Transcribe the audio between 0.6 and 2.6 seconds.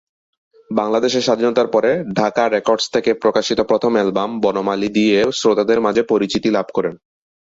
বাংলাদেশের স্বাধীনতার পরে ঢাকা